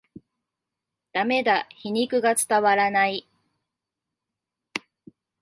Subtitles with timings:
[1.13, 3.29] ダメだ、皮肉が伝わらない